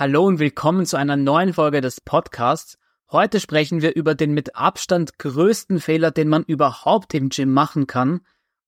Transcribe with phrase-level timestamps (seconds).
[0.00, 2.78] Hallo und willkommen zu einer neuen Folge des Podcasts.
[3.10, 7.88] Heute sprechen wir über den mit Abstand größten Fehler, den man überhaupt im Gym machen
[7.88, 8.20] kann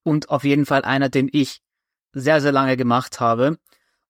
[0.03, 1.62] und auf jeden Fall einer, den ich
[2.12, 3.58] sehr, sehr lange gemacht habe.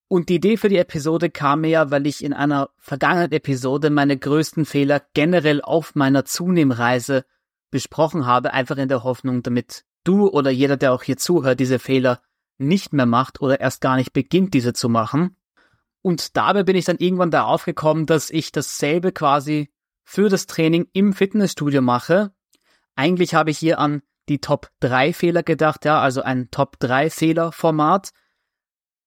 [0.09, 3.91] Und die Idee für die Episode kam mir ja, weil ich in einer vergangenen Episode
[3.91, 7.27] meine größten Fehler generell auf meiner Zunehmreise
[7.71, 11.81] besprochen habe, einfach in der Hoffnung, damit du oder jeder, der auch hier zuhört, diese
[11.81, 12.23] Fehler
[12.57, 15.37] nicht mehr macht oder erst gar nicht beginnt, diese zu machen.
[16.03, 19.71] Und dabei bin ich dann irgendwann darauf gekommen, dass ich dasselbe quasi
[20.03, 22.33] für das Training im Fitnessstudio mache.
[22.97, 27.11] Eigentlich habe ich hier an die Top 3 Fehler gedacht, ja, also ein Top 3
[27.11, 28.11] Fehler Format.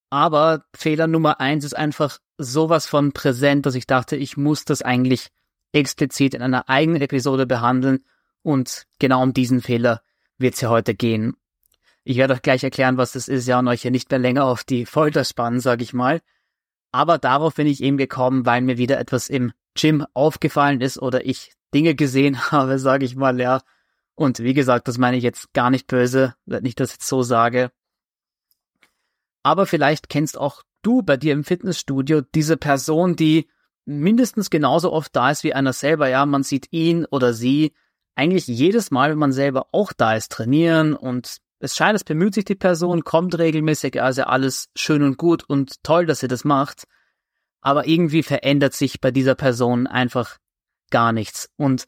[0.10, 4.82] Aber Fehler Nummer 1 ist einfach sowas von präsent, dass ich dachte, ich muss das
[4.82, 5.30] eigentlich
[5.72, 8.06] explizit in einer eigenen Episode behandeln.
[8.44, 10.02] Und genau um diesen Fehler
[10.38, 11.36] wird es ja heute gehen.
[12.04, 14.46] Ich werde euch gleich erklären, was das ist, ja, und euch hier nicht mehr länger
[14.46, 16.22] auf die Folter spannen, sage ich mal.
[16.94, 21.26] Aber darauf bin ich eben gekommen, weil mir wieder etwas im Gym aufgefallen ist oder
[21.26, 23.62] ich Dinge gesehen habe, sage ich mal, ja.
[24.16, 27.24] Und wie gesagt, das meine ich jetzt gar nicht böse, wenn ich das jetzt so
[27.24, 27.72] sage.
[29.42, 33.50] Aber vielleicht kennst auch du bei dir im Fitnessstudio diese Person, die
[33.86, 36.10] mindestens genauso oft da ist wie einer selber.
[36.10, 37.74] Ja, man sieht ihn oder sie
[38.16, 42.34] eigentlich jedes Mal, wenn man selber auch da ist, trainieren und es scheint, es bemüht
[42.34, 46.44] sich die Person, kommt regelmäßig, also alles schön und gut und toll, dass sie das
[46.44, 46.88] macht.
[47.62, 50.40] Aber irgendwie verändert sich bei dieser Person einfach
[50.92, 51.50] gar nichts.
[51.56, 51.86] Und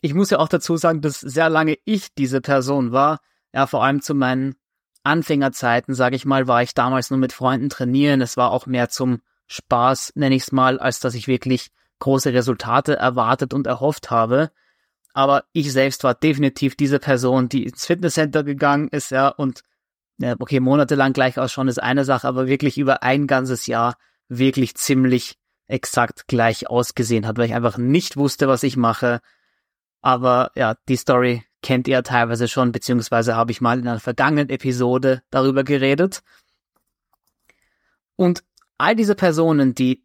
[0.00, 3.18] ich muss ja auch dazu sagen, dass sehr lange ich diese Person war.
[3.52, 4.54] Ja, vor allem zu meinen
[5.02, 8.20] Anfängerzeiten, sage ich mal, war ich damals nur mit Freunden trainieren.
[8.20, 12.32] Es war auch mehr zum Spaß, nenne ich es mal, als dass ich wirklich große
[12.32, 14.52] Resultate erwartet und erhofft habe
[15.18, 19.64] aber ich selbst war definitiv diese Person, die ins Fitnesscenter gegangen ist, ja, und
[20.18, 23.96] ja, okay, monatelang gleich ausschauen ist eine Sache, aber wirklich über ein ganzes Jahr
[24.28, 29.18] wirklich ziemlich exakt gleich ausgesehen hat, weil ich einfach nicht wusste, was ich mache.
[30.02, 34.50] Aber ja, die Story kennt ihr teilweise schon, beziehungsweise habe ich mal in einer vergangenen
[34.50, 36.22] Episode darüber geredet.
[38.14, 38.44] Und
[38.76, 40.04] all diese Personen, die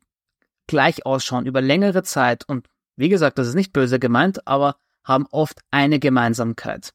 [0.65, 5.27] gleich ausschauen über längere Zeit und wie gesagt, das ist nicht böse gemeint, aber haben
[5.31, 6.93] oft eine Gemeinsamkeit.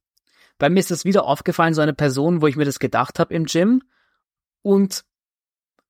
[0.59, 3.35] Bei mir ist es wieder aufgefallen, so eine Person, wo ich mir das gedacht habe
[3.35, 3.83] im Gym.
[4.63, 5.05] Und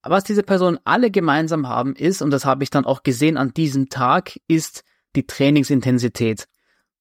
[0.03, 3.55] was diese Personen alle gemeinsam haben ist, und das habe ich dann auch gesehen an
[3.55, 4.85] diesem Tag, ist
[5.17, 6.47] die Trainingsintensität.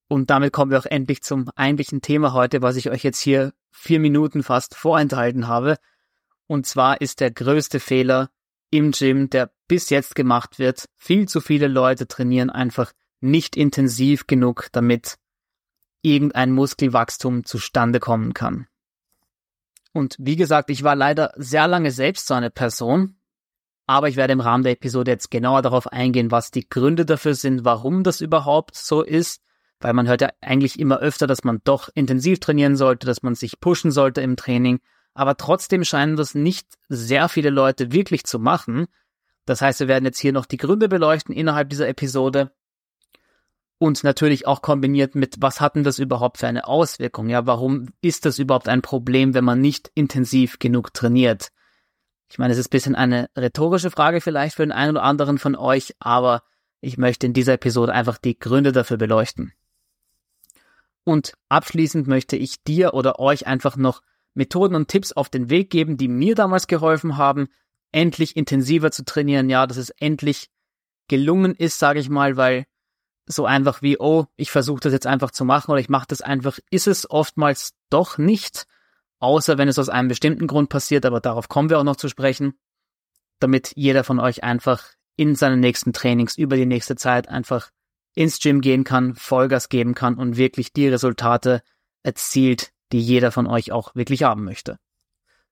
[0.07, 3.53] Und damit kommen wir auch endlich zum eigentlichen Thema heute, was ich euch jetzt hier
[3.71, 5.77] vier Minuten fast vorenthalten habe.
[6.47, 8.29] Und zwar ist der größte Fehler
[8.71, 10.85] im Gym, der bis jetzt gemacht wird.
[10.95, 15.17] Viel zu viele Leute trainieren einfach nicht intensiv genug, damit
[16.01, 18.67] irgendein Muskelwachstum zustande kommen kann.
[19.93, 23.17] Und wie gesagt, ich war leider sehr lange selbst so eine Person,
[23.87, 27.33] aber ich werde im Rahmen der Episode jetzt genauer darauf eingehen, was die Gründe dafür
[27.33, 29.41] sind, warum das überhaupt so ist,
[29.79, 33.35] weil man hört ja eigentlich immer öfter, dass man doch intensiv trainieren sollte, dass man
[33.35, 34.79] sich pushen sollte im Training,
[35.13, 38.85] aber trotzdem scheinen das nicht sehr viele Leute wirklich zu machen.
[39.45, 42.51] Das heißt, wir werden jetzt hier noch die Gründe beleuchten innerhalb dieser Episode
[43.79, 47.29] und natürlich auch kombiniert mit, was hat denn das überhaupt für eine Auswirkung?
[47.29, 51.51] Ja, warum ist das überhaupt ein Problem, wenn man nicht intensiv genug trainiert?
[52.29, 55.37] Ich meine, es ist ein bisschen eine rhetorische Frage vielleicht für den einen oder anderen
[55.37, 56.43] von euch, aber
[56.81, 59.53] ich möchte in dieser Episode einfach die Gründe dafür beleuchten.
[61.03, 64.01] Und abschließend möchte ich dir oder euch einfach noch
[64.33, 67.47] Methoden und Tipps auf den Weg geben, die mir damals geholfen haben,
[67.91, 69.49] endlich intensiver zu trainieren.
[69.49, 70.49] Ja, dass es endlich
[71.07, 72.65] gelungen ist, sage ich mal, weil
[73.27, 76.21] so einfach wie, oh, ich versuche das jetzt einfach zu machen oder ich mache das
[76.21, 78.65] einfach, ist es oftmals doch nicht,
[79.19, 82.07] außer wenn es aus einem bestimmten Grund passiert, aber darauf kommen wir auch noch zu
[82.07, 82.53] sprechen,
[83.39, 84.83] damit jeder von euch einfach
[85.17, 87.69] in seinen nächsten Trainings über die nächste Zeit einfach
[88.15, 91.61] ins Gym gehen kann, Vollgas geben kann und wirklich die Resultate
[92.03, 94.79] erzielt, die jeder von euch auch wirklich haben möchte.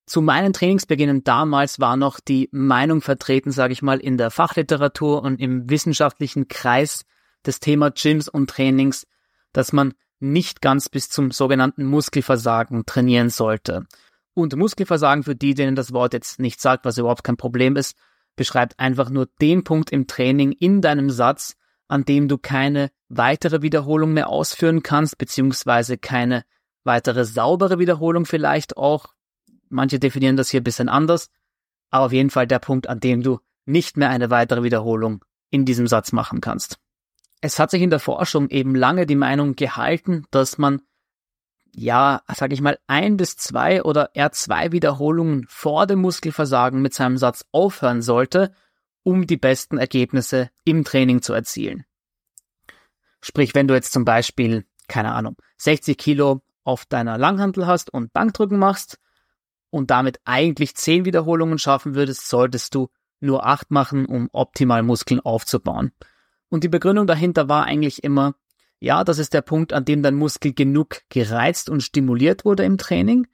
[0.05, 5.23] Zu meinen Trainingsbeginnen damals war noch die Meinung vertreten, sage ich mal, in der Fachliteratur
[5.23, 7.05] und im wissenschaftlichen Kreis,
[7.47, 9.07] des Thema Gyms und Trainings,
[9.53, 13.85] dass man nicht ganz bis zum sogenannten Muskelversagen trainieren sollte.
[14.33, 17.95] Und Muskelversagen, für die, denen das Wort jetzt nicht sagt, was überhaupt kein Problem ist,
[18.35, 21.55] beschreibt einfach nur den Punkt im Training in deinem Satz,
[21.87, 26.43] an dem du keine weitere Wiederholung mehr ausführen kannst, beziehungsweise keine
[26.83, 29.13] weitere saubere Wiederholung vielleicht auch.
[29.69, 31.29] Manche definieren das hier ein bisschen anders,
[31.89, 35.65] aber auf jeden Fall der Punkt, an dem du nicht mehr eine weitere Wiederholung in
[35.65, 36.77] diesem Satz machen kannst.
[37.45, 40.81] Es hat sich in der Forschung eben lange die Meinung gehalten, dass man
[41.71, 46.95] ja, sag ich mal, ein bis zwei oder eher zwei Wiederholungen vor dem Muskelversagen mit
[46.95, 48.51] seinem Satz aufhören sollte,
[49.03, 51.85] um die besten Ergebnisse im Training zu erzielen.
[53.21, 58.11] Sprich, wenn du jetzt zum Beispiel, keine Ahnung, 60 Kilo auf deiner Langhantel hast und
[58.11, 58.97] Bankdrücken machst
[59.69, 62.89] und damit eigentlich 10 Wiederholungen schaffen würdest, solltest du
[63.19, 65.91] nur 8 machen, um optimal Muskeln aufzubauen.
[66.49, 68.35] Und die Begründung dahinter war eigentlich immer,
[68.79, 72.77] ja, das ist der Punkt, an dem dein Muskel genug gereizt und stimuliert wurde im
[72.77, 73.27] Training,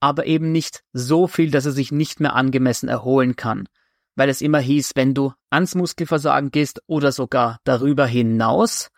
[0.00, 3.68] aber eben nicht so viel, dass er sich nicht mehr angemessen erholen kann.
[4.16, 8.90] Weil es immer hieß, wenn du ans Muskelversagen gehst oder sogar darüber hinaus,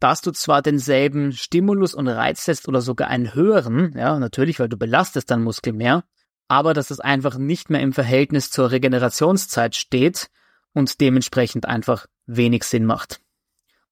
[0.00, 4.68] dass du zwar denselben Stimulus und Reiz setzt oder sogar einen höheren, ja, natürlich, weil
[4.68, 6.04] du belastest deinen Muskel mehr,
[6.48, 10.30] aber dass es einfach nicht mehr im Verhältnis zur Regenerationszeit steht
[10.72, 12.06] und dementsprechend einfach
[12.36, 13.20] wenig Sinn macht.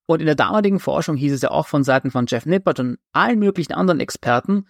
[0.06, 2.98] Und in der damaligen Forschung hieß es ja auch von Seiten von Jeff Nippert und
[3.12, 4.66] allen möglichen anderen Experten,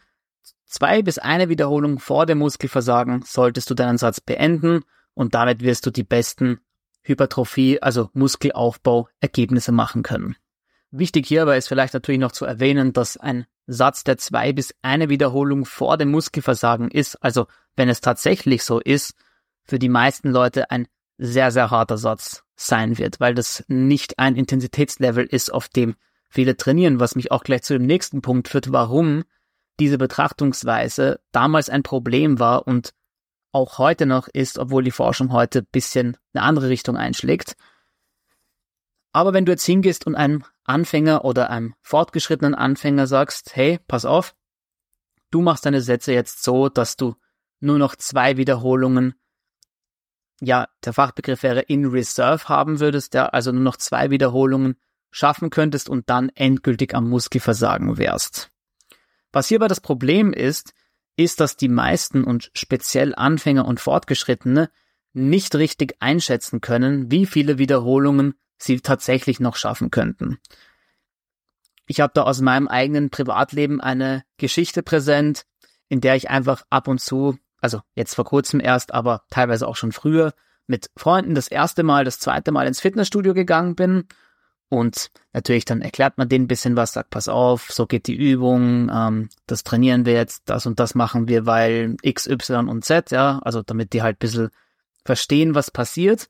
[0.67, 4.83] zwei bis eine Wiederholung vor dem Muskelversagen solltest du deinen Satz beenden
[5.15, 6.61] und damit wirst du die besten
[7.03, 10.37] Hypertrophie, also Muskelaufbau Ergebnisse machen können.
[10.91, 15.09] Wichtig hierbei ist vielleicht natürlich noch zu erwähnen, dass ein Satz der zwei bis eine
[15.09, 19.15] Wiederholung vor dem Muskelversagen ist, also wenn es tatsächlich so ist,
[19.63, 20.89] für die meisten Leute ein
[21.19, 25.95] sehr, sehr harter Satz sein wird, weil das nicht ein Intensitätslevel ist, auf dem
[26.29, 29.25] viele trainieren, was mich auch gleich zu dem nächsten Punkt führt, warum
[29.79, 32.95] diese Betrachtungsweise damals ein Problem war und
[33.53, 37.57] auch heute noch ist, obwohl die Forschung heute bisschen eine andere Richtung einschlägt.
[39.13, 44.05] Aber wenn du jetzt hingehst und einem Anfänger oder einem fortgeschrittenen Anfänger sagst, hey, pass
[44.05, 44.35] auf,
[45.31, 47.15] du machst deine Sätze jetzt so, dass du
[47.61, 49.15] nur noch zwei Wiederholungen
[50.41, 54.77] ja, der Fachbegriff wäre in Reserve haben würdest, ja, also nur noch zwei Wiederholungen
[55.11, 58.51] schaffen könntest und dann endgültig am Muskelversagen wärst.
[59.33, 60.75] Was hierbei das Problem ist,
[61.17, 64.71] ist, dass die meisten und speziell Anfänger und Fortgeschrittene
[65.13, 70.39] nicht richtig einschätzen können, wie viele Wiederholungen sie tatsächlich noch schaffen könnten.
[71.87, 75.47] Ich habe da aus meinem eigenen Privatleben eine Geschichte präsent,
[75.89, 79.77] in der ich einfach ab und zu also jetzt vor kurzem erst, aber teilweise auch
[79.77, 80.33] schon früher,
[80.67, 84.05] mit Freunden das erste Mal, das zweite Mal ins Fitnessstudio gegangen bin.
[84.71, 88.15] Und natürlich dann erklärt man denen ein bisschen was, sagt, pass auf, so geht die
[88.15, 92.85] Übung, ähm, das trainieren wir jetzt, das und das machen wir, weil X, Y und
[92.85, 94.51] Z, ja, also damit die halt ein bisschen
[95.07, 96.29] verstehen, was passiert.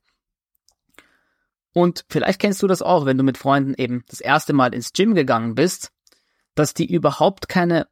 [1.75, 4.93] Und vielleicht kennst du das auch, wenn du mit Freunden eben das erste Mal ins
[4.93, 5.91] Gym gegangen bist,
[6.55, 7.89] dass die überhaupt keine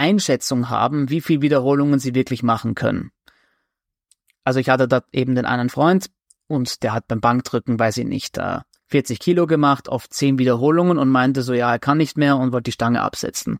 [0.00, 3.12] Einschätzung haben, wie viel Wiederholungen sie wirklich machen können.
[4.42, 6.10] Also ich hatte da eben den einen Freund
[6.46, 8.40] und der hat beim Bankdrücken, weiß ich nicht,
[8.88, 12.52] 40 Kilo gemacht auf 10 Wiederholungen und meinte so, ja, er kann nicht mehr und
[12.52, 13.58] wollte die Stange absetzen.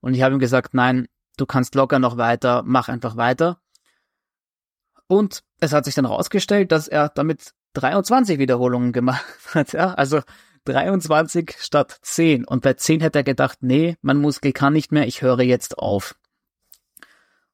[0.00, 1.06] Und ich habe ihm gesagt, nein,
[1.36, 3.60] du kannst locker noch weiter, mach einfach weiter.
[5.06, 9.24] Und es hat sich dann rausgestellt, dass er damit 23 Wiederholungen gemacht
[9.54, 10.20] hat, ja, also
[10.64, 12.44] 23 statt 10.
[12.44, 15.78] Und bei 10 hätte er gedacht, nee, mein Muskel kann nicht mehr, ich höre jetzt
[15.78, 16.14] auf.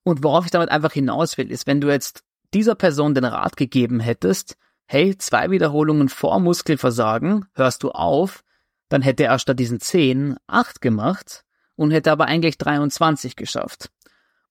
[0.03, 2.23] Und worauf ich damit einfach hinaus will, ist, wenn du jetzt
[2.55, 4.57] dieser Person den Rat gegeben hättest,
[4.87, 8.43] hey, zwei Wiederholungen vor Muskelversagen, hörst du auf,
[8.89, 11.45] dann hätte er statt diesen 10 8 gemacht
[11.77, 13.91] und hätte aber eigentlich 23 geschafft.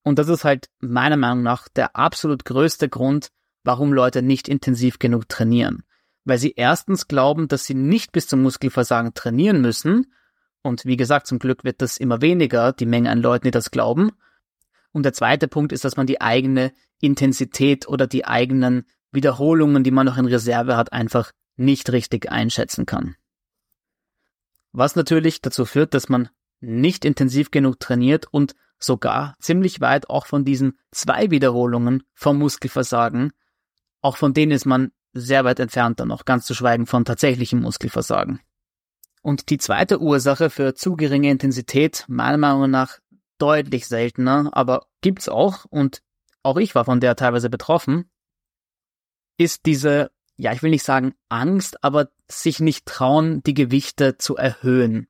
[0.03, 3.29] Und das ist halt meiner Meinung nach der absolut größte Grund,
[3.63, 5.83] warum Leute nicht intensiv genug trainieren
[6.27, 10.13] weil sie erstens glauben, dass sie nicht bis zum Muskelversagen trainieren müssen.
[10.61, 13.71] Und wie gesagt, zum Glück wird das immer weniger, die Menge an Leuten, die das
[13.71, 14.11] glauben.
[14.91, 19.91] Und der zweite Punkt ist, dass man die eigene Intensität oder die eigenen Wiederholungen, die
[19.91, 23.15] man noch in Reserve hat, einfach nicht richtig einschätzen kann.
[24.73, 30.25] Was natürlich dazu führt, dass man nicht intensiv genug trainiert und sogar ziemlich weit auch
[30.25, 33.31] von diesen zwei Wiederholungen vom Muskelversagen,
[34.01, 37.61] auch von denen ist man sehr weit entfernt dann noch, ganz zu schweigen von tatsächlichem
[37.61, 38.39] Muskelversagen.
[39.21, 42.99] Und die zweite Ursache für zu geringe Intensität, meiner Meinung nach
[43.37, 46.01] deutlich seltener, aber gibt's auch und
[46.43, 48.09] auch ich war von der teilweise betroffen,
[49.37, 54.35] ist diese, ja, ich will nicht sagen Angst, aber sich nicht trauen, die Gewichte zu
[54.35, 55.07] erhöhen.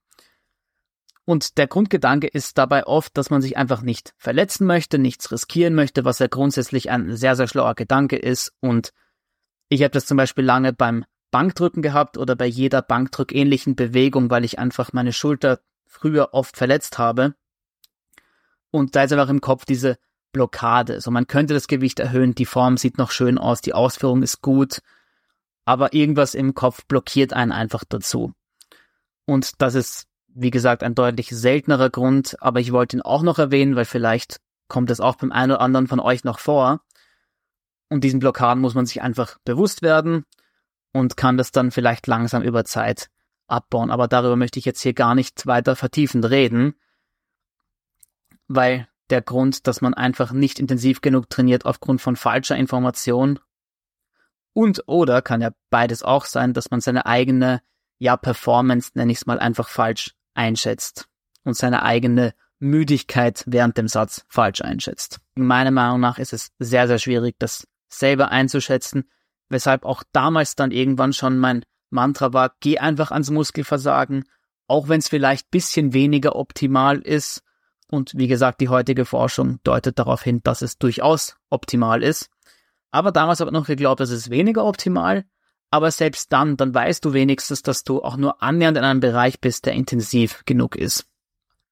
[1.26, 5.76] Und der Grundgedanke ist dabei oft, dass man sich einfach nicht verletzen möchte, nichts riskieren
[5.76, 8.94] möchte, was ja grundsätzlich ein sehr, sehr schlauer Gedanke ist und
[9.70, 14.46] ich habe das zum Beispiel lange beim Bankdrücken gehabt oder bei jeder Bankdrückähnlichen Bewegung, weil
[14.46, 17.36] ich einfach meine Schulter früher oft verletzt habe.
[18.72, 19.98] Und da ist einfach im Kopf diese
[20.32, 21.02] Blockade.
[21.02, 24.42] So, man könnte das Gewicht erhöhen, die Form sieht noch schön aus, die Ausführung ist
[24.42, 24.82] gut,
[25.66, 28.34] aber irgendwas im Kopf blockiert einen einfach dazu.
[29.26, 33.40] Und das ist, wie gesagt, ein deutlich seltenerer Grund, aber ich wollte ihn auch noch
[33.40, 36.82] erwähnen, weil vielleicht kommt es auch beim einen oder anderen von euch noch vor.
[37.90, 40.26] Und diesen Blockaden muss man sich einfach bewusst werden
[40.94, 43.10] und kann das dann vielleicht langsam über Zeit
[43.48, 43.92] abbauen.
[43.92, 46.76] Aber darüber möchte ich jetzt hier gar nicht weiter vertiefend reden,
[48.48, 53.40] weil der Grund, dass man einfach nicht intensiv genug trainiert aufgrund von falscher Information
[54.54, 57.62] und oder kann ja beides auch sein, dass man seine eigene,
[58.00, 61.08] ja, Performance, nenne ich es mal, einfach falsch einschätzt
[61.44, 65.20] und seine eigene Müdigkeit während dem Satz falsch einschätzt.
[65.36, 69.10] Meiner Meinung nach ist es sehr, sehr schwierig, das selber einzuschätzen,
[69.50, 74.26] weshalb auch damals dann irgendwann schon mein Mantra war, geh einfach ans Muskelversagen,
[74.68, 77.44] auch wenn es vielleicht bisschen weniger optimal ist.
[77.90, 82.30] Und wie gesagt, die heutige Forschung deutet darauf hin, dass es durchaus optimal ist.
[82.92, 85.26] Aber damals habe ich noch geglaubt, es ist weniger optimal.
[85.70, 89.40] Aber selbst dann, dann weißt du wenigstens, dass du auch nur annähernd in einem Bereich
[89.40, 91.06] bist, der intensiv genug ist.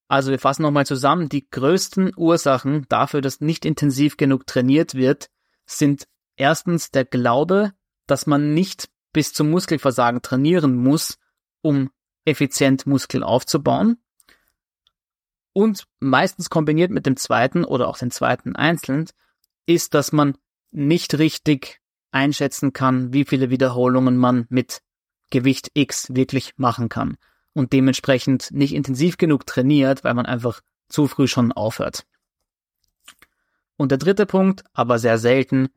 [0.07, 1.29] Also wir fassen nochmal zusammen.
[1.29, 5.29] Die größten Ursachen dafür, dass nicht intensiv genug trainiert wird,
[5.65, 7.74] sind erstens der Glaube,
[8.07, 11.17] dass man nicht bis zum Muskelversagen trainieren muss,
[11.62, 11.89] um
[12.25, 13.98] effizient Muskeln aufzubauen.
[15.53, 19.05] Und meistens kombiniert mit dem zweiten oder auch den zweiten einzeln
[19.65, 20.38] ist, dass man
[20.72, 21.79] nicht richtig
[22.12, 24.81] einschätzen kann, wie viele Wiederholungen man mit
[25.29, 27.17] Gewicht X wirklich machen kann
[27.53, 32.05] und dementsprechend nicht intensiv genug trainiert, weil man einfach zu früh schon aufhört.
[33.77, 35.70] Und der dritte Punkt, aber sehr selten,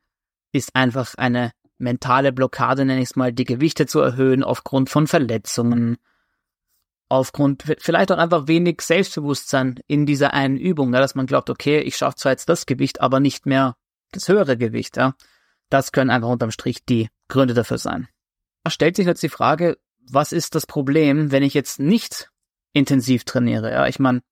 [0.52, 5.06] ist einfach eine mentale Blockade, nenne ich es mal, die Gewichte zu erhöhen aufgrund von
[5.06, 5.98] Verletzungen,
[7.08, 11.80] aufgrund vielleicht auch einfach wenig Selbstbewusstsein in dieser einen Übung, ne, dass man glaubt, okay,
[11.80, 13.76] ich schaffe zwar jetzt das Gewicht, aber nicht mehr
[14.12, 14.96] das höhere Gewicht.
[14.96, 15.14] Ja.
[15.70, 18.08] Das können einfach unterm Strich die Gründe dafür sein.
[18.64, 19.78] Da stellt sich jetzt die Frage,
[20.10, 22.30] was ist das Problem, wenn ich jetzt nicht
[22.72, 23.70] intensiv trainiere?
[23.70, 24.22] Ja, ich meine,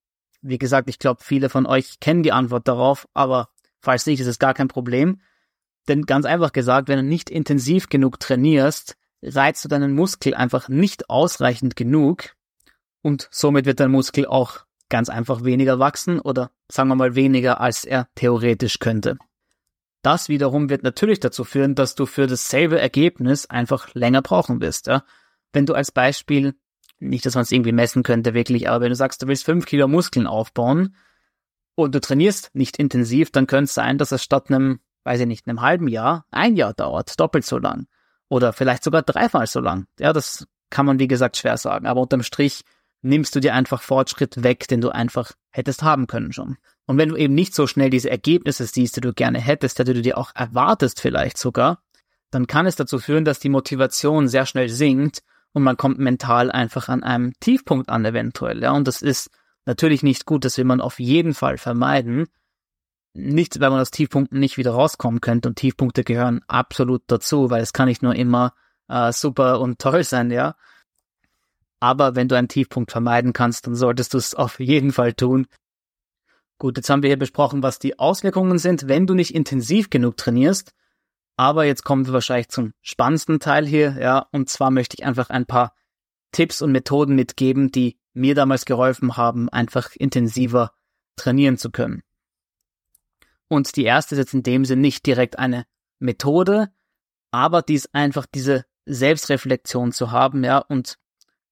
[0.41, 3.49] wie gesagt, ich glaube, viele von euch kennen die Antwort darauf, aber
[3.81, 5.21] falls nicht, ist es gar kein Problem.
[5.87, 10.69] Denn ganz einfach gesagt, wenn du nicht intensiv genug trainierst, reizt du deinen Muskel einfach
[10.69, 12.35] nicht ausreichend genug
[13.01, 17.61] und somit wird dein Muskel auch ganz einfach weniger wachsen oder sagen wir mal weniger,
[17.61, 19.17] als er theoretisch könnte.
[20.01, 24.87] Das wiederum wird natürlich dazu führen, dass du für dasselbe Ergebnis einfach länger brauchen wirst.
[24.87, 25.03] Ja?
[25.51, 26.55] Wenn du als Beispiel,
[26.99, 29.65] nicht, dass man es irgendwie messen könnte wirklich, aber wenn du sagst, du willst fünf
[29.65, 30.95] Kilo Muskeln aufbauen
[31.83, 35.25] und du trainierst nicht intensiv, dann könnte es sein, dass es statt einem weiß ich
[35.25, 37.87] nicht, einem halben Jahr, ein Jahr dauert, doppelt so lang.
[38.27, 39.87] Oder vielleicht sogar dreimal so lang.
[39.99, 41.87] Ja, das kann man wie gesagt schwer sagen.
[41.87, 42.65] Aber unterm Strich
[43.01, 46.57] nimmst du dir einfach Fortschritt weg, den du einfach hättest haben können schon.
[46.85, 49.85] Und wenn du eben nicht so schnell diese Ergebnisse siehst, die du gerne hättest, die
[49.85, 51.81] du dir auch erwartest vielleicht sogar,
[52.29, 56.51] dann kann es dazu führen, dass die Motivation sehr schnell sinkt und man kommt mental
[56.51, 58.61] einfach an einem Tiefpunkt an eventuell.
[58.61, 59.29] Ja, und das ist
[59.67, 62.27] natürlich nicht gut, das will man auf jeden Fall vermeiden.
[63.13, 67.61] Nicht, weil man aus Tiefpunkten nicht wieder rauskommen könnte und Tiefpunkte gehören absolut dazu, weil
[67.61, 68.53] es kann nicht nur immer
[68.87, 70.55] äh, super und toll sein, ja.
[71.79, 75.47] Aber wenn du einen Tiefpunkt vermeiden kannst, dann solltest du es auf jeden Fall tun.
[76.59, 80.17] Gut, jetzt haben wir hier besprochen, was die Auswirkungen sind, wenn du nicht intensiv genug
[80.17, 80.73] trainierst.
[81.35, 84.27] Aber jetzt kommen wir wahrscheinlich zum spannendsten Teil hier, ja.
[84.31, 85.75] Und zwar möchte ich einfach ein paar
[86.31, 90.73] Tipps und Methoden mitgeben, die mir damals geholfen haben, einfach intensiver
[91.15, 92.03] trainieren zu können.
[93.47, 95.65] Und die erste ist jetzt in dem Sinn nicht direkt eine
[95.99, 96.69] Methode,
[97.31, 100.97] aber dies einfach diese Selbstreflexion zu haben, ja, und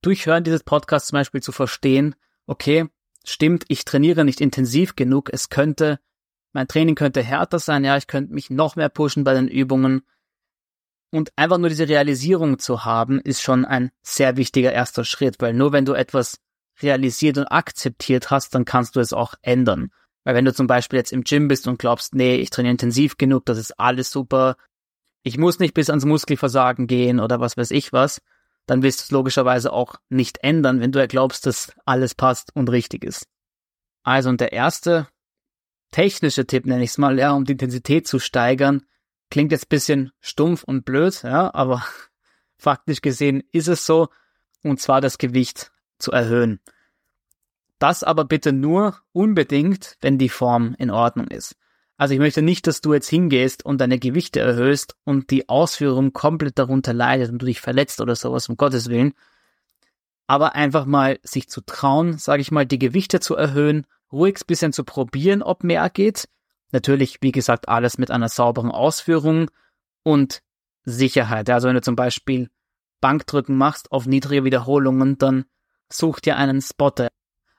[0.02, 2.16] durch Hören dieses Podcasts zum Beispiel zu verstehen,
[2.48, 2.88] okay,
[3.26, 6.00] stimmt, ich trainiere nicht intensiv genug, es könnte,
[6.54, 10.04] mein Training könnte härter sein, ja, ich könnte mich noch mehr pushen bei den Übungen.
[11.16, 15.54] Und einfach nur diese Realisierung zu haben, ist schon ein sehr wichtiger erster Schritt, weil
[15.54, 16.42] nur wenn du etwas
[16.82, 19.92] realisiert und akzeptiert hast, dann kannst du es auch ändern.
[20.26, 23.16] Weil wenn du zum Beispiel jetzt im Gym bist und glaubst, nee, ich trainiere intensiv
[23.16, 24.58] genug, das ist alles super,
[25.24, 28.22] ich muss nicht bis ans Muskelversagen gehen oder was weiß ich was,
[28.66, 32.70] dann wirst du es logischerweise auch nicht ändern, wenn du glaubst, dass alles passt und
[32.70, 33.26] richtig ist.
[34.04, 35.08] Also und der erste
[35.92, 38.84] technische Tipp, nenne ich es mal, ja, um die Intensität zu steigern,
[39.30, 41.84] klingt jetzt bisschen stumpf und blöd, ja, aber
[42.58, 44.10] faktisch gesehen ist es so,
[44.64, 46.60] und zwar das Gewicht zu erhöhen.
[47.80, 51.56] Das aber bitte nur unbedingt, wenn die Form in Ordnung ist.
[51.98, 56.12] Also ich möchte nicht, dass du jetzt hingehst und deine Gewichte erhöhst und die Ausführung
[56.12, 59.14] komplett darunter leidet und du dich verletzt oder sowas, um Gottes Willen.
[60.28, 64.48] Aber einfach mal sich zu trauen, sage ich mal, die Gewichte zu erhöhen, ruhig ein
[64.48, 66.28] bisschen zu probieren, ob mehr geht.
[66.72, 69.50] Natürlich, wie gesagt, alles mit einer sauberen Ausführung
[70.04, 70.42] und
[70.84, 71.50] Sicherheit.
[71.50, 72.50] Also wenn du zum Beispiel
[73.02, 75.46] Bankdrücken machst auf niedrige Wiederholungen, dann
[75.92, 77.10] such dir einen Spotter.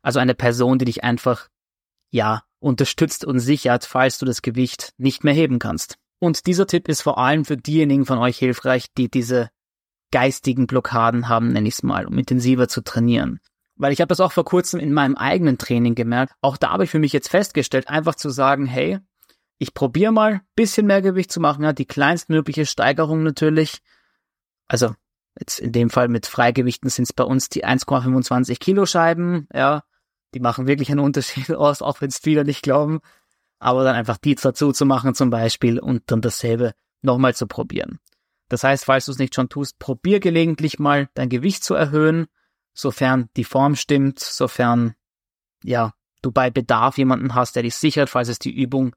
[0.03, 1.49] Also eine Person, die dich einfach,
[2.11, 5.99] ja, unterstützt und sichert, falls du das Gewicht nicht mehr heben kannst.
[6.19, 9.51] Und dieser Tipp ist vor allem für diejenigen von euch hilfreich, die diese
[10.11, 13.41] geistigen Blockaden haben, nenne ich es mal, um intensiver zu trainieren.
[13.77, 16.35] Weil ich habe das auch vor kurzem in meinem eigenen Training gemerkt.
[16.41, 19.01] Auch da habe ich für mich jetzt festgestellt, einfach zu sagen, hey,
[19.59, 23.79] ich probiere mal bisschen mehr Gewicht zu machen, ja, die kleinstmögliche Steigerung natürlich.
[24.69, 24.95] Also
[25.39, 29.85] jetzt in dem Fall mit Freigewichten sind es bei uns die 1,25 Kilo Scheiben, ja,
[30.35, 33.01] die machen wirklich einen Unterschied aus, auch wenn es viele nicht glauben.
[33.59, 37.99] Aber dann einfach die dazu zu machen zum Beispiel und dann dasselbe nochmal zu probieren.
[38.49, 42.27] Das heißt, falls du es nicht schon tust, probier gelegentlich mal dein Gewicht zu erhöhen,
[42.77, 44.95] sofern die Form stimmt, sofern,
[45.65, 45.93] ja,
[46.23, 48.95] du bei Bedarf jemanden hast, der dich sichert, falls es die Übung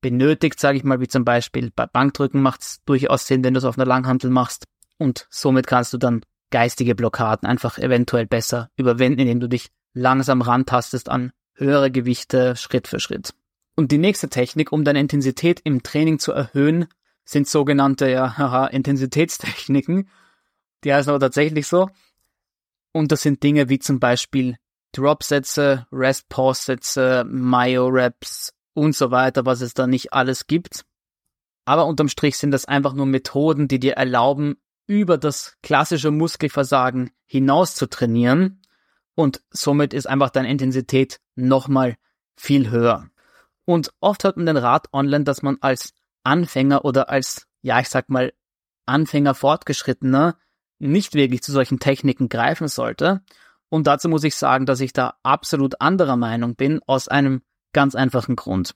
[0.00, 3.58] benötigt, sage ich mal, wie zum Beispiel bei Bankdrücken macht es durchaus Sinn, wenn du
[3.58, 4.64] es auf einer Langhantel machst.
[4.98, 10.42] Und somit kannst du dann geistige Blockaden einfach eventuell besser überwinden, indem du dich langsam
[10.42, 13.32] rantastest an höhere Gewichte Schritt für Schritt.
[13.74, 16.86] Und die nächste Technik, um deine Intensität im Training zu erhöhen,
[17.24, 20.08] sind sogenannte ja, haha, Intensitätstechniken.
[20.84, 21.88] Die heißen aber tatsächlich so.
[22.92, 24.56] Und das sind Dinge wie zum Beispiel
[24.92, 30.84] Drop-Sätze, Rest-Pause-Sätze, Myo-Reps und so weiter, was es da nicht alles gibt.
[31.64, 34.56] Aber unterm Strich sind das einfach nur Methoden, die dir erlauben,
[34.86, 38.62] über das klassische Muskelversagen hinaus zu trainieren
[39.14, 41.96] und somit ist einfach deine Intensität nochmal
[42.36, 43.08] viel höher.
[43.64, 45.94] Und oft hört man den Rat online, dass man als
[46.24, 48.32] Anfänger oder als, ja, ich sag mal,
[48.86, 50.36] Anfänger fortgeschrittener
[50.82, 53.22] nicht wirklich zu solchen Techniken greifen sollte.
[53.68, 57.94] Und dazu muss ich sagen, dass ich da absolut anderer Meinung bin, aus einem ganz
[57.94, 58.74] einfachen Grund.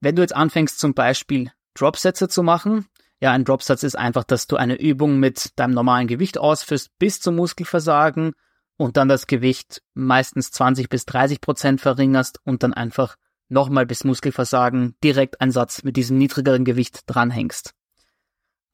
[0.00, 2.86] Wenn du jetzt anfängst zum Beispiel Dropsätze zu machen,
[3.20, 7.20] ja, ein Dropsatz ist einfach, dass du eine Übung mit deinem normalen Gewicht ausführst bis
[7.20, 8.32] zum Muskelversagen
[8.76, 13.16] und dann das Gewicht meistens 20 bis 30 Prozent verringerst und dann einfach
[13.48, 17.74] nochmal bis Muskelversagen direkt einen Satz mit diesem niedrigeren Gewicht dranhängst.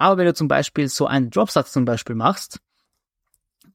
[0.00, 2.58] Aber wenn du zum Beispiel so einen Dropsatz zum Beispiel machst,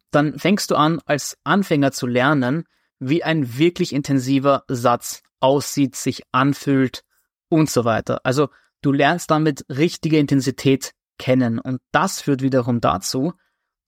[0.09, 2.65] dann fängst du an, als Anfänger zu lernen,
[2.97, 7.03] wie ein wirklich intensiver Satz aussieht, sich anfühlt
[7.47, 8.21] und so weiter.
[8.23, 8.49] Also
[8.81, 13.33] du lernst damit richtige Intensität kennen und das führt wiederum dazu,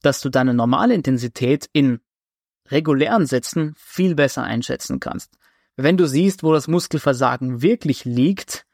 [0.04, 2.02] dass du deine normale Intensität in
[2.68, 5.40] regulären Sätzen viel besser einschätzen kannst.
[5.76, 8.67] Wenn du siehst, wo das Muskelversagen wirklich liegt,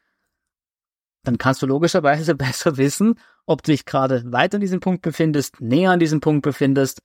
[1.24, 5.60] dann kannst du logischerweise besser wissen, ob du dich gerade weiter an diesem Punkt befindest,
[5.62, 7.02] näher an diesem Punkt befindest.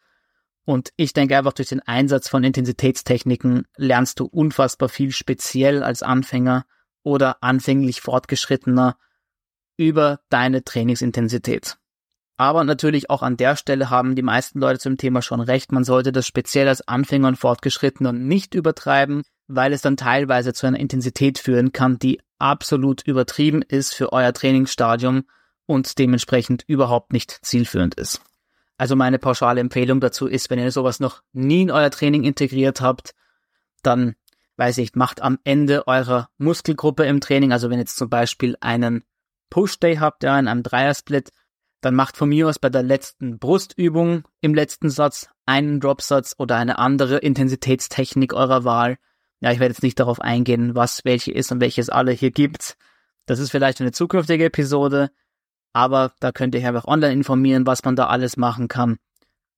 [0.64, 6.02] Und ich denke einfach durch den Einsatz von Intensitätstechniken lernst du unfassbar viel speziell als
[6.02, 6.66] Anfänger
[7.02, 8.98] oder anfänglich fortgeschrittener
[9.78, 11.78] über deine Trainingsintensität.
[12.36, 15.72] Aber natürlich auch an der Stelle haben die meisten Leute zum Thema schon recht.
[15.72, 20.66] Man sollte das speziell als Anfänger und Fortgeschrittener nicht übertreiben, weil es dann teilweise zu
[20.66, 25.24] einer Intensität führen kann, die absolut übertrieben ist für euer Trainingsstadium
[25.66, 28.20] und dementsprechend überhaupt nicht zielführend ist.
[28.78, 32.80] Also meine pauschale Empfehlung dazu ist, wenn ihr sowas noch nie in euer Training integriert
[32.80, 33.14] habt,
[33.82, 34.14] dann,
[34.56, 38.56] weiß ich, macht am Ende eurer Muskelgruppe im Training, also wenn ihr jetzt zum Beispiel
[38.60, 39.04] einen
[39.50, 41.30] Push-Day habt, ja, in einem Dreiersplit,
[41.80, 46.56] dann macht von mir aus bei der letzten Brustübung im letzten Satz einen Dropsatz oder
[46.56, 48.98] eine andere Intensitätstechnik eurer Wahl.
[49.40, 52.76] Ja, ich werde jetzt nicht darauf eingehen, was welche ist und welches alle hier gibt.
[53.26, 55.10] Das ist vielleicht eine zukünftige Episode,
[55.72, 58.98] aber da könnt ihr einfach online informieren, was man da alles machen kann.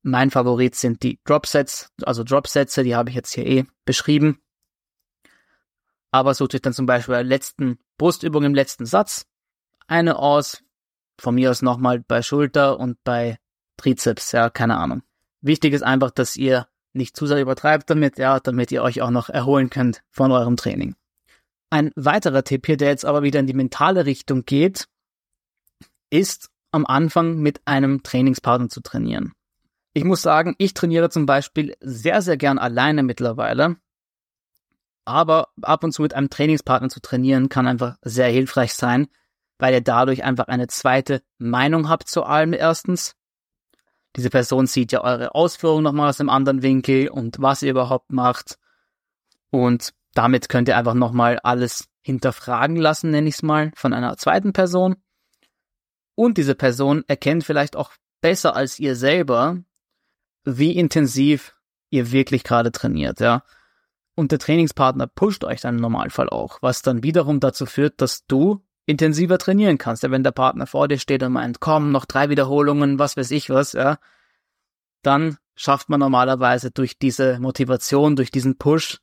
[0.03, 4.40] Mein Favorit sind die Dropsets, also Dropsätze, die habe ich jetzt hier eh beschrieben.
[6.11, 9.27] Aber sucht euch dann zum Beispiel bei der letzten Brustübung im letzten Satz
[9.87, 10.62] eine aus,
[11.19, 13.38] von mir aus nochmal bei Schulter und bei
[13.77, 15.03] Trizeps, ja, keine Ahnung.
[15.43, 19.11] Wichtig ist einfach, dass ihr nicht zu sehr übertreibt damit, ja, damit ihr euch auch
[19.11, 20.94] noch erholen könnt von eurem Training.
[21.70, 24.88] Ein weiterer Tipp hier, der jetzt aber wieder in die mentale Richtung geht,
[26.11, 29.33] ist am Anfang mit einem Trainingspartner zu trainieren.
[29.92, 33.76] Ich muss sagen, ich trainiere zum Beispiel sehr, sehr gern alleine mittlerweile.
[35.05, 39.09] Aber ab und zu mit einem Trainingspartner zu trainieren kann einfach sehr hilfreich sein,
[39.59, 43.16] weil ihr dadurch einfach eine zweite Meinung habt zu allem erstens.
[44.16, 48.12] Diese Person sieht ja eure Ausführungen nochmal aus einem anderen Winkel und was ihr überhaupt
[48.12, 48.59] macht.
[49.51, 54.16] Und damit könnt ihr einfach nochmal alles hinterfragen lassen, nenne ich es mal, von einer
[54.16, 54.96] zweiten Person.
[56.14, 59.59] Und diese Person erkennt vielleicht auch besser als ihr selber,
[60.44, 61.55] wie intensiv
[61.90, 63.44] ihr wirklich gerade trainiert, ja.
[64.14, 68.27] Und der Trainingspartner pusht euch dann im Normalfall auch, was dann wiederum dazu führt, dass
[68.27, 70.03] du intensiver trainieren kannst.
[70.03, 73.31] Ja, wenn der Partner vor dir steht und meint, komm, noch drei Wiederholungen, was weiß
[73.31, 73.98] ich was, ja,
[75.03, 78.98] dann schafft man normalerweise durch diese Motivation, durch diesen Push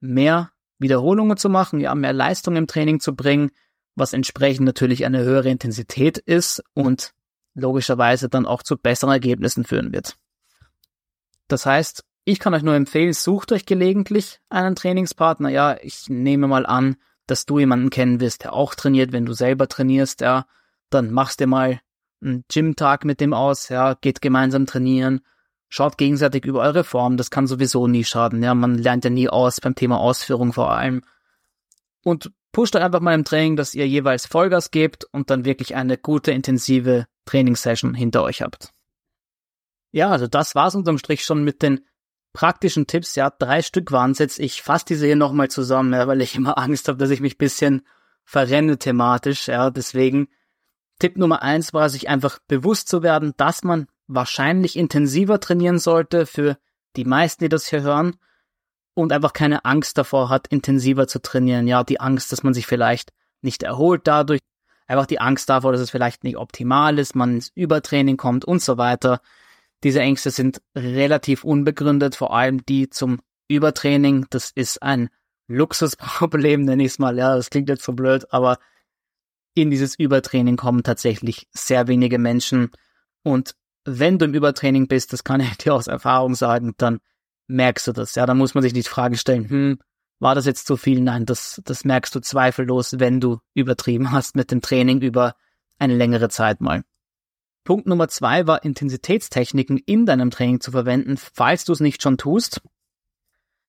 [0.00, 3.50] mehr Wiederholungen zu machen, ja, mehr Leistung im Training zu bringen
[3.96, 7.12] was entsprechend natürlich eine höhere Intensität ist und
[7.54, 10.16] logischerweise dann auch zu besseren Ergebnissen führen wird.
[11.48, 15.48] Das heißt, ich kann euch nur empfehlen, sucht euch gelegentlich einen Trainingspartner.
[15.48, 19.32] Ja, ich nehme mal an, dass du jemanden kennen wirst, der auch trainiert, wenn du
[19.32, 20.46] selber trainierst, ja,
[20.90, 21.80] dann machst du mal
[22.22, 25.20] einen Gym-Tag mit dem aus, ja, geht gemeinsam trainieren,
[25.68, 29.28] schaut gegenseitig über eure Form, das kann sowieso nie schaden, ja, man lernt ja nie
[29.28, 31.02] aus beim Thema Ausführung vor allem.
[32.02, 35.74] Und pusht euch einfach mal im Training, dass ihr jeweils Vollgas gebt und dann wirklich
[35.74, 38.72] eine gute, intensive Trainingssession hinter euch habt.
[39.92, 41.80] Ja, also das war's unterm Strich schon mit den
[42.36, 44.38] praktischen Tipps, ja, drei Stück waren es jetzt.
[44.38, 47.38] Ich fasse diese hier nochmal zusammen, ja, weil ich immer Angst habe, dass ich mich
[47.38, 47.80] bisschen
[48.24, 50.28] verrenne thematisch, ja, deswegen
[50.98, 56.26] Tipp Nummer eins war, sich einfach bewusst zu werden, dass man wahrscheinlich intensiver trainieren sollte
[56.26, 56.58] für
[56.96, 58.16] die meisten, die das hier hören
[58.92, 61.66] und einfach keine Angst davor hat, intensiver zu trainieren.
[61.66, 64.40] Ja, die Angst, dass man sich vielleicht nicht erholt dadurch,
[64.86, 68.60] einfach die Angst davor, dass es vielleicht nicht optimal ist, man ins Übertraining kommt und
[68.60, 69.22] so weiter.
[69.84, 74.26] Diese Ängste sind relativ unbegründet, vor allem die zum Übertraining.
[74.30, 75.10] Das ist ein
[75.48, 77.16] Luxusproblem, nenne ich es mal.
[77.18, 78.58] Ja, das klingt jetzt so blöd, aber
[79.54, 82.70] in dieses Übertraining kommen tatsächlich sehr wenige Menschen.
[83.22, 87.00] Und wenn du im Übertraining bist, das kann ich dir aus Erfahrung sagen, dann
[87.46, 88.14] merkst du das.
[88.14, 89.78] Ja, dann muss man sich nicht die Frage stellen, hm,
[90.18, 91.00] war das jetzt zu viel?
[91.00, 95.36] Nein, das, das merkst du zweifellos, wenn du übertrieben hast mit dem Training über
[95.78, 96.84] eine längere Zeit mal.
[97.66, 102.16] Punkt Nummer zwei war Intensitätstechniken in deinem Training zu verwenden, falls du es nicht schon
[102.16, 102.62] tust.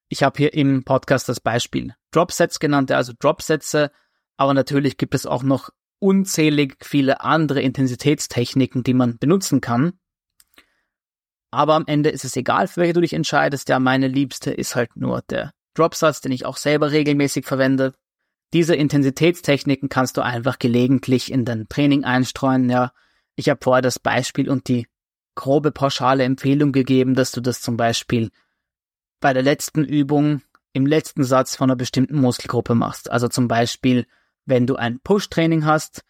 [0.07, 3.91] Ich habe hier im Podcast das Beispiel Dropsets genannt, also Dropsätze,
[4.37, 9.93] aber natürlich gibt es auch noch unzählig viele andere Intensitätstechniken, die man benutzen kann.
[11.49, 13.67] Aber am Ende ist es egal, für welche du dich entscheidest.
[13.67, 17.95] Ja, meine liebste ist halt nur der Dropsatz, den ich auch selber regelmäßig verwende.
[18.53, 22.91] Diese Intensitätstechniken kannst du einfach gelegentlich in dein Training einstreuen, ja,
[23.37, 24.87] ich habe vorher das Beispiel und die
[25.35, 28.31] grobe pauschale Empfehlung gegeben, dass du das zum Beispiel
[29.21, 30.41] bei der letzten Übung
[30.73, 33.09] im letzten Satz von einer bestimmten Muskelgruppe machst.
[33.09, 34.05] Also zum Beispiel,
[34.45, 36.03] wenn du ein Push-Training hast,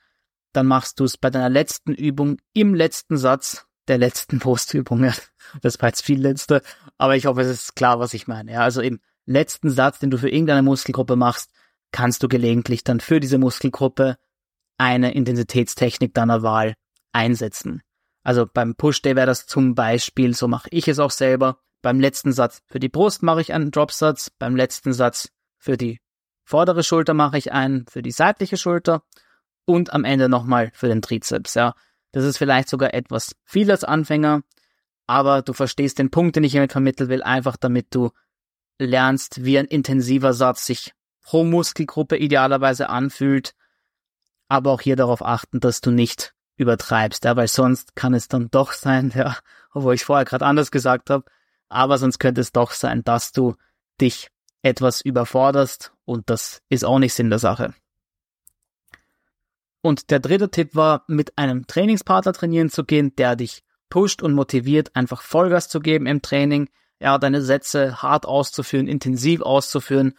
[0.54, 5.04] dann machst du es bei deiner letzten Übung im letzten Satz der letzten Brustübung.
[5.04, 5.14] Ja,
[5.62, 6.62] das war jetzt viel letzte,
[6.98, 8.54] aber ich hoffe, es ist klar, was ich meine.
[8.54, 11.52] Ja, also im letzten Satz, den du für irgendeine Muskelgruppe machst,
[11.92, 14.18] kannst du gelegentlich dann für diese Muskelgruppe
[14.78, 16.76] eine Intensitätstechnik deiner Wahl
[17.12, 17.82] einsetzen.
[18.24, 21.60] Also beim Push-Day wäre das zum Beispiel, so mache ich es auch selber.
[21.82, 26.00] Beim letzten Satz für die Brust mache ich einen Dropsatz, beim letzten Satz für die
[26.44, 29.04] vordere Schulter mache ich einen, für die seitliche Schulter
[29.66, 31.76] und am Ende nochmal für den Trizeps, ja.
[32.14, 34.42] Das ist vielleicht sogar etwas viel als Anfänger,
[35.08, 38.12] aber du verstehst den Punkt, den ich hiermit vermitteln will, einfach damit du
[38.80, 43.54] lernst, wie ein intensiver Satz sich pro Muskelgruppe idealerweise anfühlt,
[44.48, 48.50] aber auch hier darauf achten, dass du nicht übertreibst, ja, weil sonst kann es dann
[48.52, 49.38] doch sein, ja,
[49.74, 51.24] obwohl ich vorher gerade anders gesagt habe,
[51.70, 53.56] aber sonst könnte es doch sein, dass du
[54.02, 54.30] dich
[54.62, 57.74] etwas überforderst und das ist auch nicht Sinn der Sache.
[59.82, 64.34] Und der dritte Tipp war, mit einem Trainingspartner trainieren zu gehen, der dich pusht und
[64.34, 70.18] motiviert, einfach Vollgas zu geben im Training, ja, deine Sätze hart auszuführen, intensiv auszuführen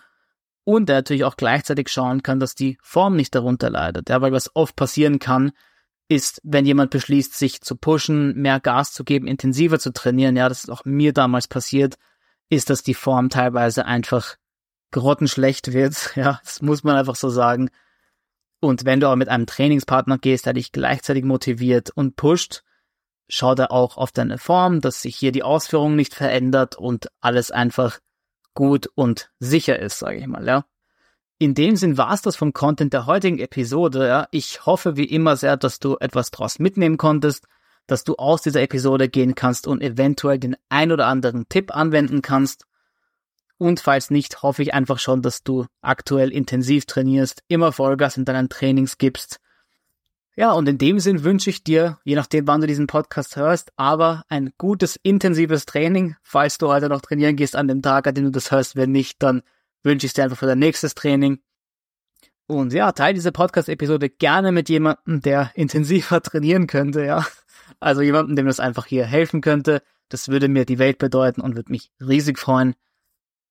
[0.65, 4.33] und der natürlich auch gleichzeitig schauen kann, dass die Form nicht darunter leidet, ja, weil
[4.33, 5.53] was oft passieren kann,
[6.09, 10.49] ist, wenn jemand beschließt, sich zu pushen, mehr Gas zu geben, intensiver zu trainieren, ja,
[10.49, 11.97] das ist auch mir damals passiert,
[12.49, 14.37] ist, dass die Form teilweise einfach
[14.91, 17.71] grottenschlecht wird, ja, das muss man einfach so sagen.
[18.61, 22.65] Und wenn du aber mit einem Trainingspartner gehst, der dich gleichzeitig motiviert und pusht,
[23.29, 27.51] schau da auch auf deine Form, dass sich hier die Ausführung nicht verändert und alles
[27.51, 28.01] einfach
[28.55, 30.65] gut und sicher ist, sage ich mal, ja.
[31.41, 34.09] In dem Sinn war es das vom Content der heutigen Episode.
[34.09, 34.29] Ja.
[34.33, 37.47] Ich hoffe wie immer sehr, dass du etwas draus mitnehmen konntest,
[37.87, 42.23] dass du aus dieser Episode gehen kannst und eventuell den ein oder anderen Tipp anwenden
[42.23, 42.65] kannst.
[43.57, 48.25] Und falls nicht, hoffe ich einfach schon, dass du aktuell intensiv trainierst, immer Vollgas in
[48.25, 49.39] deinen Trainings gibst.
[50.35, 53.73] Ja, und in dem Sinn wünsche ich dir, je nachdem wann du diesen Podcast hörst,
[53.77, 58.15] aber ein gutes, intensives Training, falls du heute noch trainieren gehst an dem Tag, an
[58.15, 58.77] dem du das hörst.
[58.77, 59.43] Wenn nicht, dann
[59.83, 61.41] wünsche ich dir einfach für dein nächstes Training.
[62.47, 67.27] Und ja, teile diese Podcast-Episode gerne mit jemandem, der intensiver trainieren könnte, ja.
[67.81, 69.83] Also jemandem, dem das einfach hier helfen könnte.
[70.09, 72.75] Das würde mir die Welt bedeuten und würde mich riesig freuen.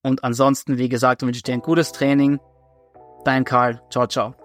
[0.01, 2.39] Und ansonsten, wie gesagt, wünsche ich dir ein gutes Training.
[3.25, 3.81] Dein Karl.
[3.91, 4.35] Ciao, ciao.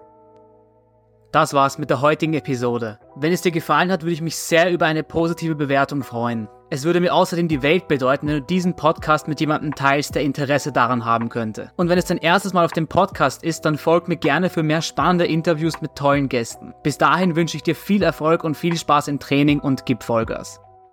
[1.31, 2.99] Das war's mit der heutigen Episode.
[3.15, 6.47] Wenn es dir gefallen hat, würde ich mich sehr über eine positive Bewertung freuen.
[6.73, 10.23] Es würde mir außerdem die Welt bedeuten, wenn du diesen Podcast mit jemandem teilst, der
[10.23, 11.69] Interesse daran haben könnte.
[11.75, 14.63] Und wenn es dein erstes Mal auf dem Podcast ist, dann folg mir gerne für
[14.63, 16.73] mehr spannende Interviews mit tollen Gästen.
[16.81, 20.62] Bis dahin wünsche ich dir viel Erfolg und viel Spaß im Training und gib Vollgas.